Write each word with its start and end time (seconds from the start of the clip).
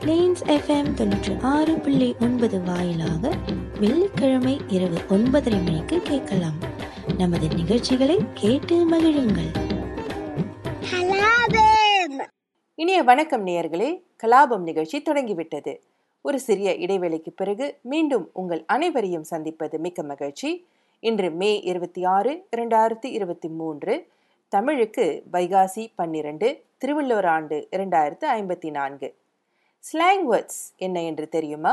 Planes 0.00 0.42
FM 0.46 0.90
தொண்ணூற்றி 0.98 1.40
ஆறு 1.42 1.78
புள்ளி 1.78 2.14
ஒன்பது 2.20 2.62
வாயிலாக 2.62 3.30
வெள்ளிக்கிழமை 3.80 4.60
இரவு 4.68 4.98
ஒன்பதரை 5.08 5.64
மணிக்கு 5.64 6.00
கேட்கலாம். 6.00 6.58
நமது 7.18 7.48
நிகழ்ச்சிகளை 7.48 8.18
கேட்டு 8.34 8.90
மகிழுங்கள். 8.90 9.50
இனிய 12.74 13.02
வணக்கம் 13.02 13.46
நேயர்களே 13.46 14.02
கலாபம் 14.22 14.58
நிகழ்ச்சி 14.58 15.02
தொடங்கிவிட்டது. 15.02 15.80
ஒரு 16.22 16.40
சிறிய 16.40 16.70
இடைவேளைக்கு 16.72 17.30
பிறகு 17.36 17.78
மீண்டும் 17.82 18.30
உங்கள் 18.32 18.64
அனைவரையும் 18.66 19.24
சந்திப்பது 19.24 19.78
மிக்க 19.78 20.02
மகிழ்ச்சி. 20.02 20.66
இன்று 21.00 21.30
மே 21.30 21.60
இருபத்தி 21.60 22.04
ஆறு 22.04 22.46
இரண்டாயிரத்தி 22.56 23.06
இருபத்தி 23.06 23.48
மூன்று 23.48 24.06
தமிழுக்கு 24.48 25.22
வைகாசி 25.32 25.86
பன்னிரண்டு 25.94 26.62
திருவள்ளுவர் 26.78 27.26
ஆண்டு 27.26 27.68
இரண்டாயிரத்து 27.70 28.24
ஐம்பத்தி 28.32 28.70
நான்கு. 28.70 29.14
ஸ்லாங் 29.84 30.24
வேர்ட்ஸ் 30.30 30.62
என்ன 30.76 31.02
என்று 31.02 31.26
தெரியுமா? 31.28 31.72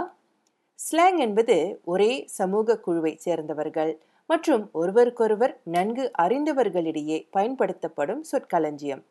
ஸ்லாங் 0.79 1.17
என்பது 1.17 1.55
ஒரே 1.83 2.11
சமூக 2.27 2.77
குழுவைச் 2.85 3.23
சேர்ந்தவர்கள் 3.25 3.91
மற்றும் 4.29 4.63
ஒருவருக்கொருவர் 4.73 5.53
நன்கு 5.63 6.05
அறிந்தவர்களிடையே 6.17 7.17
பயன்படுத்தப்படும் 7.29 8.21
சொற்களஞ்சியம். 8.31 9.01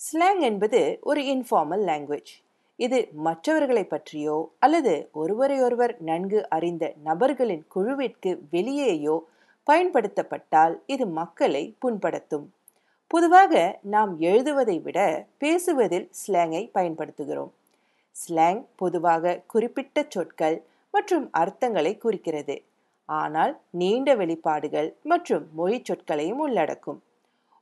ஸ்லாங் 0.00 0.40
என்பது 0.40 0.80
ஒரு 1.02 1.22
இன்ஃபார்மல் 1.34 1.84
லாங்குவேஜ் 1.90 2.32
இது 2.78 3.00
மற்றவர்களை 3.26 3.84
பற்றியோ 3.84 4.36
அல்லது 4.58 4.96
ஒருவரையொருவர் 5.14 5.96
நன்கு 6.00 6.42
அறிந்த 6.48 6.84
நபர்களின் 7.04 7.64
குழுவிற்கு 7.68 8.32
வெளியேயோ 8.50 9.16
பயன்படுத்தப்பட்டால் 9.66 10.76
இது 10.86 11.06
மக்களை 11.20 11.64
புண்படுத்தும். 11.82 12.46
பொதுவாக 13.10 13.64
நாம் 13.94 14.14
எழுதுவதை 14.20 14.78
விட 14.82 15.00
பேசுவதில் 15.38 16.08
ஸ்லாங்கை 16.20 16.64
பயன்படுத்துகிறோம். 16.78 17.52
ஸ்லாங் 18.12 18.66
பொதுவாக 18.76 19.42
குறிப்பிட்ட 19.46 20.06
சொற்கள் 20.08 20.66
மற்றும் 20.90 21.30
அர்த்தங்களை 21.32 21.98
குறிக்கிறது. 21.98 22.64
ஆனால் 23.04 23.60
நீண்ட 23.70 24.16
வெளிப்பாடுகள் 24.16 24.94
மற்றும் 25.02 25.48
மொழி 25.52 25.82
சொற்களையும் 25.82 26.40
உள்ளடக்கும். 26.46 27.00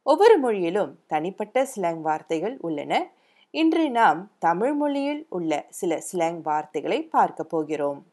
ஒவ்வொரு 0.02 0.38
மொழியிலும் 0.38 0.98
தனிப்பட்ட 1.06 1.66
ஸ்லாங் 1.76 2.00
வார்த்தைகள் 2.00 2.56
உள்ளன. 2.60 3.10
இன்று 3.50 3.90
நாம் 3.90 4.30
தமிழ் 4.38 4.72
மொழியில் 4.72 5.26
உள்ள 5.28 5.66
சில 5.70 6.02
ஸ்லாங் 6.12 6.40
வார்த்தைகளை 6.42 7.02
பார்க்க 7.02 7.42
போகிறோம். 7.44 8.06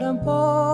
I'm 0.00 0.18
pour. 0.18 0.67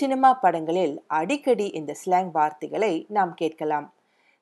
சினிமா 0.00 0.30
படங்களில் 0.42 0.94
அடிக்கடி 1.18 1.66
இந்த 1.78 1.92
ஸ்லாங் 2.00 2.30
வார்த்தைகளை 2.36 2.90
நாம் 3.16 3.32
கேட்கலாம். 3.40 3.86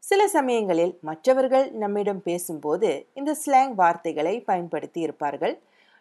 சில 0.02 0.20
சமயங்களில் 0.34 0.92
மற்றவர்கள் 1.08 1.66
நம்மிடம் 1.82 2.22
பேசும்போது 2.28 2.90
இந்த 3.18 3.30
ஸ்லாங் 3.42 3.72
வார்த்தைகளை 3.80 4.34
பயன்படுத்தி 4.48 5.00
இருப்பார்கள். 5.06 5.54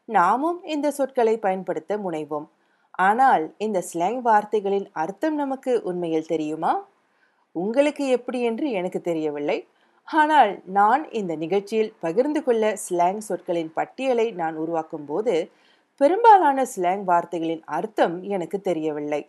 நாமும் 0.10 0.60
இந்த 0.74 0.88
சொற்களை 0.98 1.36
பயன்படுத்த 1.46 1.98
முனைவோம். 2.06 2.48
ஆனால் 3.08 3.46
இந்த 3.66 3.80
ஸ்லாங் 3.90 4.20
வார்த்தைகளின் 4.28 4.88
அர்த்தம் 5.04 5.38
நமக்கு 5.42 5.72
உண்மையில் 5.92 6.30
தெரியுமா? 6.34 6.74
உங்களுக்கு 7.56 8.06
எப்படி 8.18 8.42
என்று 8.50 8.66
எனக்கு 8.80 9.02
தெரியவில்லை. 9.10 9.58
ஆனால் 10.08 10.52
நான் 10.80 11.04
இந்த 11.20 11.34
நிகழ்ச்சியில் 11.44 11.94
பகிர்ந்து 12.06 12.42
கொள்ள 12.48 12.66
ஸ்லாங் 12.86 13.22
சொற்களின் 13.28 13.72
பட்டியலை 13.78 14.28
நான் 14.42 14.58
உருவாக்கும் 14.64 15.08
போது 15.12 15.36
பெரும்பாலான 16.02 16.66
ஸ்லாங் 16.74 17.06
வார்த்தைகளின் 17.12 17.64
அர்த்தம் 17.78 18.16
எனக்கு 18.36 18.58
தெரியவில்லை. 18.70 19.22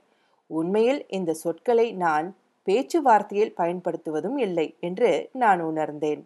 உண்மையில் 0.50 1.06
இந்த 1.08 1.34
சொற்களை 1.34 1.92
நான் 1.92 2.28
பேச்சுவார்த்தையில் 2.66 3.56
பயன்படுத்துவதும் 3.56 4.38
இல்லை 4.38 4.76
என்று 4.80 5.10
நான் 5.32 5.60
உணர்ந்தேன். 5.60 6.22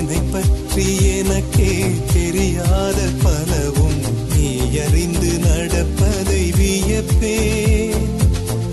என்னை 0.00 0.20
பற்றி 0.32 0.84
எனக்கே 1.18 1.72
தெரியாத 2.12 2.98
பலவும் 3.22 3.98
நீ 4.36 4.48
அறிந்து 4.78 5.38
நடப்பதை 5.38 6.52
வியப்பே. 6.52 7.34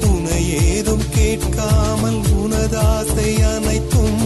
உனை 0.10 0.40
ஏதும் 0.68 1.04
கேட்காமல் 1.16 2.22
உனதாசை 2.38 3.30
அனைத்தும் 3.56 4.22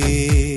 viver. 0.00 0.49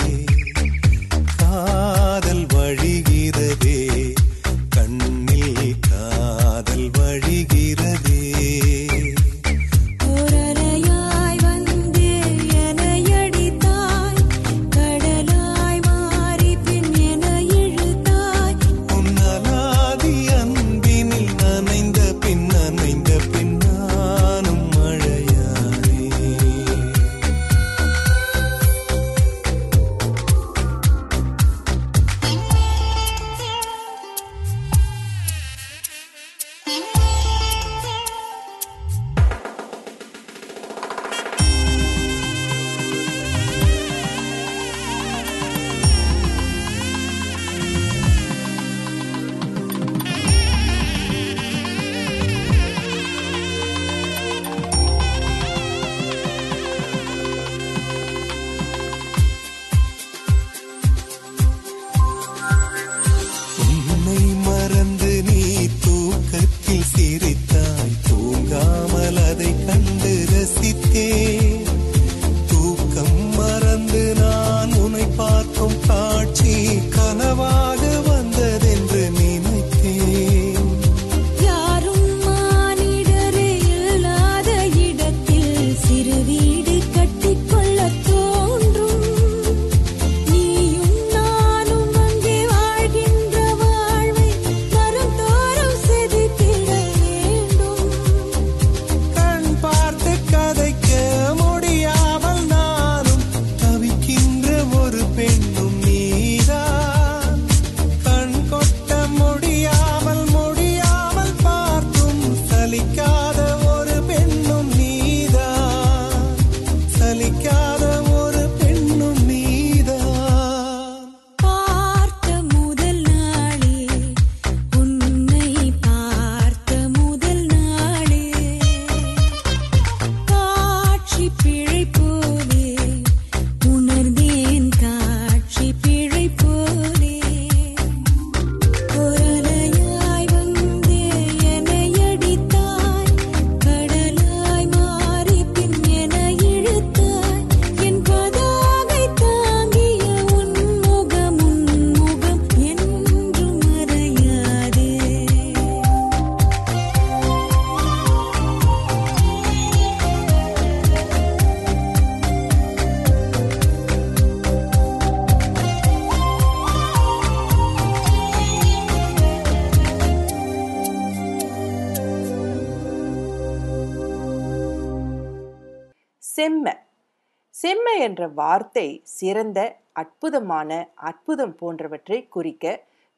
என்ற 178.07 178.27
வார்த்தை 178.39 178.87
சிறந்த 179.17 179.59
அற்புதமான 180.01 180.69
அற்புதம் 181.09 181.55
போன்றவற்றை 181.61 182.19
குறிக்க 182.35 182.75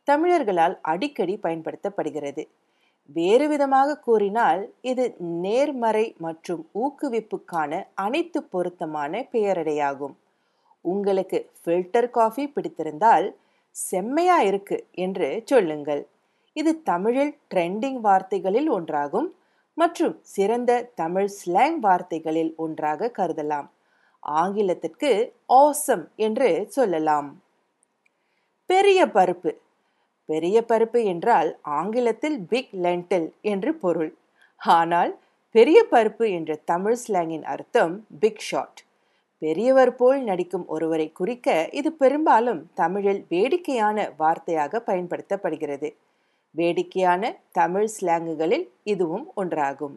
தமிழர்களால் 0.08 0.76
அடிக்கடி 0.92 1.36
பயன்படுத்தப்படுகிறது. 1.44 2.44
வேறு 3.16 3.46
விதமாக 3.52 3.98
கூறினால் 4.08 4.62
இது 4.92 5.04
நேர்மறை 5.46 6.06
மற்றும் 6.26 6.62
ஊக்குவிப்புக்கான 6.84 7.72
அனைத்து 8.06 8.40
பொருத்தமான 8.54 9.22
பெயரடையாகும். 9.34 10.16
உங்களுக்கு 10.86 11.40
ஃபில்டர் 11.60 12.10
காஃபி 12.18 12.46
பிடித்திருந்தால் 12.56 13.28
செம்மையா 13.76 14.38
இருக்கு 14.50 14.78
என்று 15.06 15.30
சொல்லுங்கள். 15.52 16.04
இது 16.56 16.72
தமிழில் 16.92 17.34
ட்ரெண்டிங் 17.54 18.00
வார்த்தைகளில் 18.08 18.70
ஒன்றாகும் 18.78 19.30
மற்றும் 19.78 20.14
சிறந்த 20.34 20.72
தமிழ் 21.02 21.30
ஸ்லாங் 21.38 21.80
வார்த்தைகளில் 21.86 22.52
ஒன்றாக 22.66 23.12
கருதலாம். 23.18 23.68
ஆங்கிலத்திற்கு 24.26 25.34
ஆசம் 25.46 26.12
என்று 26.16 26.66
சொல்லலாம். 26.70 27.44
பெரிய 28.66 29.06
பருப்பு. 29.06 29.52
பெரிய 30.26 30.66
பருப்பு 30.68 31.04
என்றால் 31.04 31.60
ஆங்கிலத்தில் 31.62 32.40
பிக் 32.40 32.74
லென்டில் 32.74 33.32
என்று 33.42 33.74
பொருள். 33.74 34.18
ஆனால் 34.58 35.20
பெரிய 35.52 35.86
பருப்பு 35.92 36.30
என்ற 36.30 36.56
தமிழ் 36.56 36.98
ஸ்லாங்கின் 37.08 37.44
அர்த்தம் 37.44 38.08
பிக் 38.20 38.40
ஷாட் 38.40 38.84
பெரியவர் 39.38 39.96
போல் 39.96 40.24
நடிக்கும் 40.24 40.68
ஒருவரை 40.68 41.12
குறிக்க 41.12 41.70
இது 41.72 41.92
பெரும்பாலும் 41.92 42.72
தமிழில் 42.74 43.26
வேடிக்கையான 43.30 44.14
வார்த்தையாக 44.20 44.82
பயன்படுத்தப்படுகிறது. 44.86 45.96
வேடிக்கையான 46.52 47.38
தமிழ் 47.52 47.90
ஸ்லாங்குகளில் 48.00 48.70
இதுவும் 48.84 49.32
ஒன்றாகும். 49.36 49.96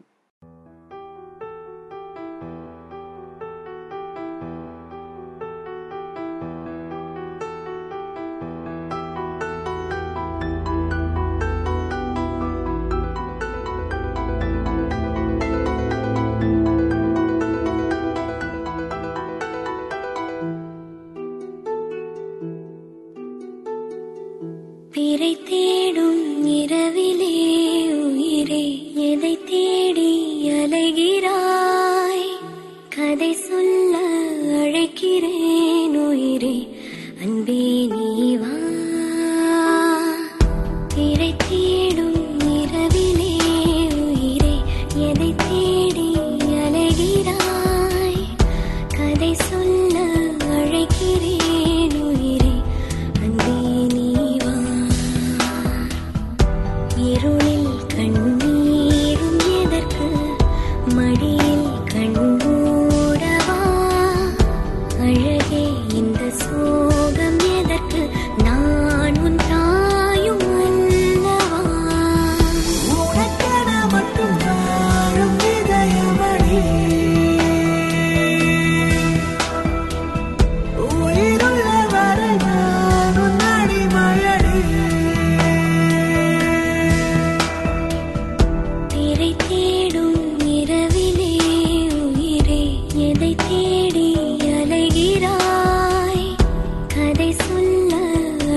கதை 97.19 97.33
சொல்ல 97.33 97.95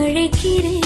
அழைக்கிறேன். 0.02 0.81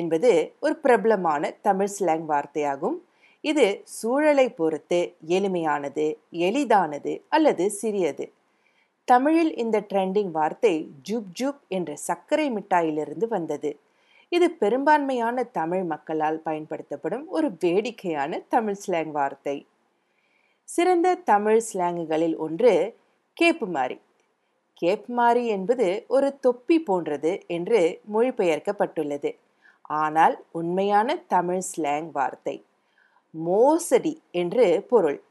என்பது 0.00 0.32
ஒரு 0.60 0.74
பிரபலமான 0.84 1.52
தமிழ் 1.68 1.92
ஸ்லாங் 1.98 2.26
வார்த்தையாகும். 2.32 2.98
இது 3.44 3.66
சூழலை 3.98 4.46
பொறுத்து 4.58 5.00
எளிமையானது 5.34 6.06
எளிதானது 6.46 7.12
அல்லது 7.28 7.64
சிறியது. 7.80 8.26
தமிழில் 9.08 9.52
இந்த 9.56 9.76
ட்ரெண்டிங் 9.90 10.30
வார்த்தை 10.30 10.74
ஜுப் 11.08 11.30
ஜுப் 11.38 11.62
என்ற 11.68 11.90
சர்க்கரை 12.08 12.48
மிட்டாயிலிருந்து 12.50 13.26
வந்தது. 13.28 13.70
இது 14.32 14.46
பெரும்பான்மையான 14.62 15.44
தமிழ் 15.58 15.84
மக்களால் 15.92 16.44
பயன்படுத்தப்படும் 16.48 17.24
ஒரு 17.28 17.48
வேடிக்கையான 17.60 18.40
தமிழ் 18.54 18.78
ஸ்லாங் 18.84 19.10
வார்த்தை. 19.10 19.56
சிறந்த 20.68 21.14
தமிழ் 21.30 21.60
ஸ்லாங்குகளில் 21.70 22.36
ஒன்று 22.46 22.74
கேப்புமாரி. 23.36 23.96
கேப்மாரி 24.80 25.42
என்பது 25.54 25.88
ஒரு 26.08 26.28
தொப்பி 26.44 26.76
போன்றது 26.80 27.32
என்று 27.46 27.80
மொழிபெயர்க்கப்பட்டுள்ளது. 28.14 29.30
ஆனால் 29.90 30.44
உண்மையான 30.50 31.16
தமிழ் 31.16 31.62
ஸ்லாங் 31.70 32.10
வார்த்தை. 32.12 32.64
மோசடி 33.30 34.22
என்று 34.30 34.86
பொருள். 34.88 35.22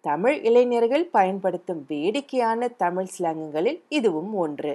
தமிழ் 0.00 0.40
இளைஞர்கள் 0.42 1.06
பயன்படுத்தும் 1.06 1.84
வேடிக்கையான 1.88 2.68
தமிழ் 2.68 3.08
ஸ்லாங்குகளில் 3.18 3.80
இதுவும் 3.88 4.34
ஒன்று. 4.34 4.74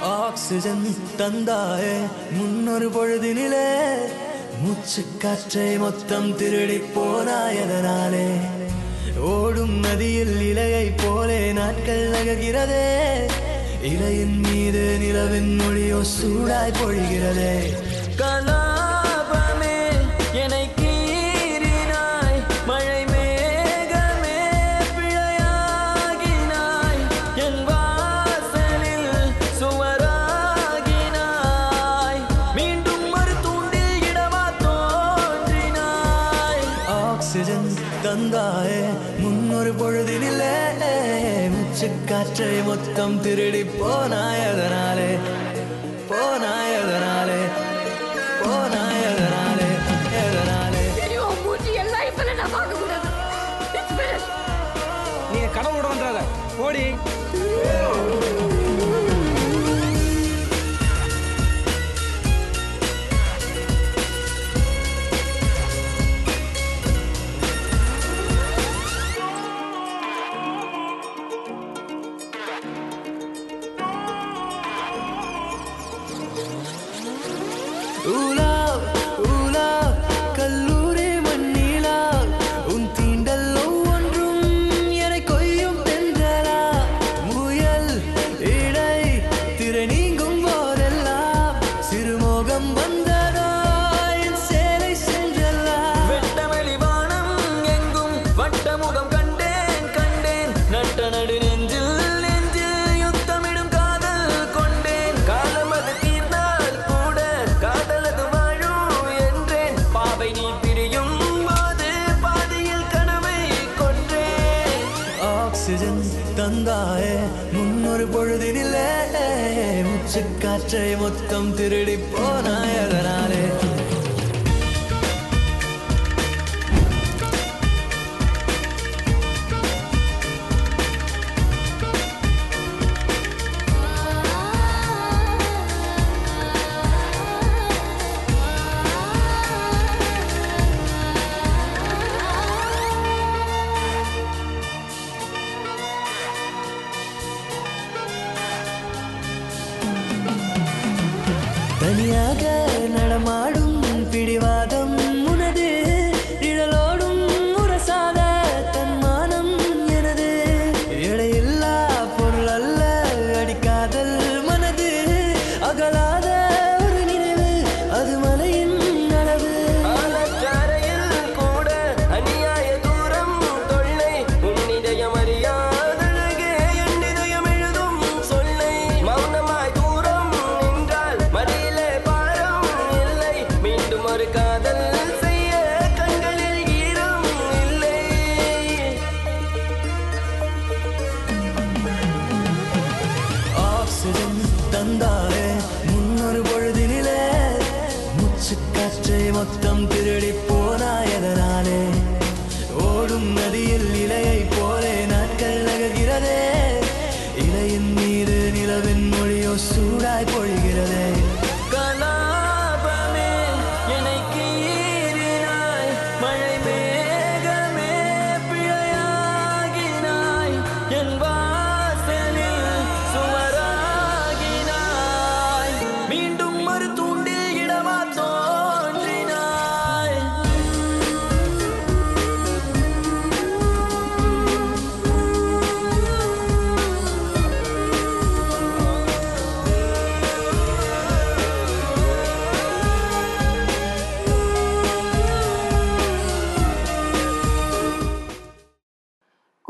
ஆக்சிஜன் 0.00 0.86
தந்தாயே 1.18 1.96
முன்னொரு 2.32 2.88
பொழுதினிலே 2.88 3.66
மூச்சு 4.62 5.04
காற்றை 5.18 5.78
மொத்தம் 5.78 6.36
திருடி 6.36 6.76
போனாயதனாலே. 6.76 8.28
ஓடும் 9.18 9.78
நதியில் 9.78 10.36
இலையை 10.40 10.92
போலே 10.96 11.52
நாட்கள் 11.52 12.10
நகர்கிறதே. 12.10 13.30
இலையின் 13.82 14.38
மீது 14.38 14.98
நிலவின் 15.00 15.60
மொழியோ 15.60 16.00
சூடாய் 16.20 16.72
பொழிகிறதே. 16.82 17.54
கலா 18.16 18.65
மொத்தம் 42.78 43.14
திருடி 43.20 43.60
போன 43.78 44.14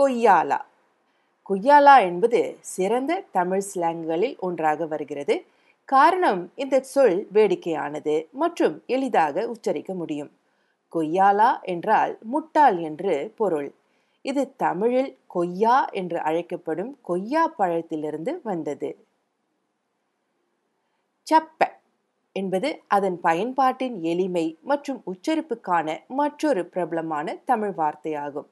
கொய்யாலா. 0.06 0.58
கொய்யாலா 1.50 2.00
என்பது 2.00 2.56
சிறந்த 2.60 3.24
தமிழ் 3.30 3.62
ஸ்லாங்குகளில் 3.74 4.38
ஒன்றாக 4.38 4.86
வருகிறது. 4.86 5.44
காரணம் 5.84 6.52
இந்த 6.54 6.80
சொல் 6.80 7.28
வேடிக்கையானது 7.32 8.28
மற்றும் 8.32 8.82
எளிதாக 8.86 9.48
உச்சரிக்க 9.48 9.94
முடியும். 9.94 10.30
கொய்யாலா 10.92 11.60
என்றால் 11.62 12.18
முட்டாள் 12.22 12.78
என்று 12.78 13.32
பொருள். 13.36 13.74
இது 14.22 14.54
தமிழில் 14.56 15.18
கொய்யா 15.26 15.84
என்று 15.92 16.18
அழைக்கப்படும் 16.20 16.98
கொய்யா 17.02 17.54
பழத்திலிருந்து 17.58 18.40
வந்தது. 18.42 18.96
சப்ப 21.30 21.68
என்பது 22.32 22.82
அதன் 22.86 23.20
பயன்பாட்டின் 23.20 24.02
எளிமை 24.02 24.58
மற்றும் 24.62 25.02
உச்சரிப்புக்கான 25.06 26.06
மற்றொரு 26.06 26.66
பிரபலமான 26.66 27.36
தமிழ் 27.44 27.74
வார்த்தையாகும். 27.76 28.46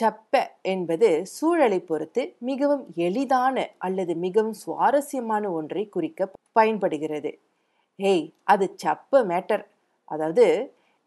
சப்ப 0.00 0.32
என்பது 0.62 1.26
சூழலை 1.26 1.80
பொறுத்து 1.80 2.22
மிகவும் 2.38 2.84
எளிதான 2.94 3.56
அல்லது 3.78 4.14
மிகவும் 4.16 4.52
சுவாரஸ்யமான 4.52 5.50
ஒன்றை 5.52 5.88
குறிக்க 5.88 6.30
பயன்படுகிறது. 6.52 7.30
ஹேய் 7.98 8.26
அது 8.44 8.74
சப்ப 8.84 9.22
மேட்டர். 9.24 9.64
அதாவது 10.04 10.44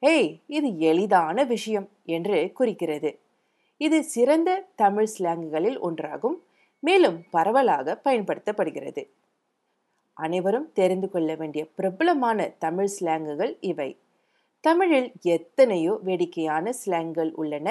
ஹேய் 0.01 0.30
இது 0.47 0.77
எளிதான 0.77 1.43
விஷயம் 1.43 1.89
என்று 2.06 2.51
குறிக்கிறது. 2.54 3.19
இது 3.77 4.04
சிறந்த 4.04 4.49
தமிழ் 4.75 5.10
ஸ்லாங்குகளில் 5.17 5.80
ஒன்றாகும் 5.80 6.38
மேலும் 6.80 7.17
பரவலாக 7.30 8.01
பயன்படுத்தப்படுகிறது. 8.04 9.04
அனைவரும் 10.17 10.71
தெரிந்து 10.73 11.10
கொள்ள 11.10 11.36
வேண்டிய 11.36 11.65
பிரபலமான 11.75 12.49
தமிழ் 12.58 12.91
ஸ்லாங்குகள் 12.99 13.58
இவை. 13.62 13.89
தமிழில் 14.63 15.12
எத்தனையோ 15.21 15.99
வேடிக்கையான 16.04 16.73
ஸ்லாங்குகள் 16.86 17.32
உள்ளன. 17.34 17.67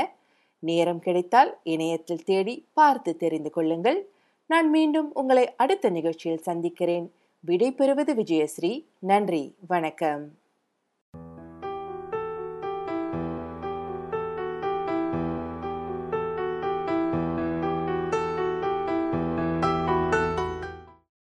நேரம் 0.61 0.99
கிடைத்தால் 0.99 1.59
இணையத்தில் 1.63 2.25
தேடி 2.25 2.67
பார்த்து 2.73 3.17
தெரிந்து 3.17 3.51
கொள்ளுங்கள். 3.51 4.09
நான் 4.47 4.71
மீண்டும் 4.71 5.15
உங்களை 5.15 5.55
அடுத்த 5.55 5.91
நிகழ்ச்சியில் 5.91 6.39
சந்திக்கிறேன். 6.39 7.13
விடை 7.41 7.73
பெறுவது 7.73 8.15
விஜயஸ்ரீ. 8.15 8.85
நன்றி. 8.99 9.55
வணக்கம். 9.67 10.40